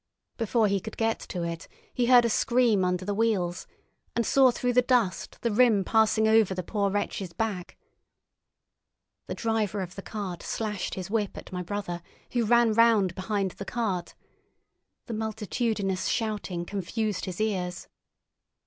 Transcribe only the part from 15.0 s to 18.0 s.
The multitudinous shouting confused his ears.